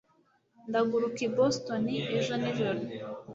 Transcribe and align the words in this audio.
Ndaguruka 0.69 1.19
i 1.27 1.29
Boston 1.35 1.83
ejo 2.17 2.33
nijoro 2.41 2.79